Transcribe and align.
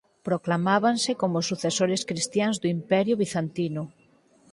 Proclamábanse 0.27 1.11
como 1.21 1.35
os 1.41 1.49
sucesores 1.51 2.01
cristiáns 2.09 2.55
do 2.61 2.67
Imperio 2.77 3.15
Bizantino. 3.21 3.83